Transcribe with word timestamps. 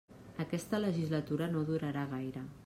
Aquesta 0.43 0.79
legislatura 0.85 1.51
no 1.57 1.63
durarà 1.69 2.09
gaire. 2.17 2.45